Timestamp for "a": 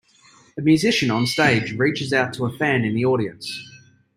0.57-0.61, 2.47-2.51